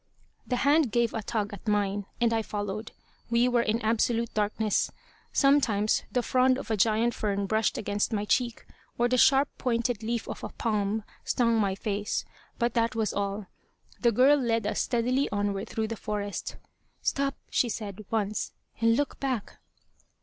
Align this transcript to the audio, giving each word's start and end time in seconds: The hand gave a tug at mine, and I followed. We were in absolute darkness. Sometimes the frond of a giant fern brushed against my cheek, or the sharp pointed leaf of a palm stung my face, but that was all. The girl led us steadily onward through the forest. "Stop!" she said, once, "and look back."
The 0.47 0.55
hand 0.55 0.89
gave 0.91 1.13
a 1.13 1.21
tug 1.21 1.53
at 1.53 1.67
mine, 1.67 2.07
and 2.19 2.33
I 2.33 2.41
followed. 2.41 2.91
We 3.29 3.47
were 3.47 3.61
in 3.61 3.79
absolute 3.81 4.33
darkness. 4.33 4.89
Sometimes 5.31 6.01
the 6.11 6.23
frond 6.23 6.57
of 6.57 6.71
a 6.71 6.75
giant 6.75 7.13
fern 7.13 7.45
brushed 7.45 7.77
against 7.77 8.11
my 8.11 8.25
cheek, 8.25 8.65
or 8.97 9.07
the 9.07 9.19
sharp 9.19 9.47
pointed 9.59 10.01
leaf 10.01 10.27
of 10.27 10.43
a 10.43 10.49
palm 10.49 11.03
stung 11.23 11.59
my 11.59 11.75
face, 11.75 12.25
but 12.57 12.73
that 12.73 12.95
was 12.95 13.13
all. 13.13 13.45
The 13.99 14.11
girl 14.11 14.37
led 14.37 14.65
us 14.65 14.81
steadily 14.81 15.29
onward 15.31 15.69
through 15.69 15.89
the 15.89 15.95
forest. 15.95 16.55
"Stop!" 17.03 17.35
she 17.51 17.69
said, 17.69 18.03
once, 18.09 18.53
"and 18.79 18.97
look 18.97 19.19
back." 19.19 19.59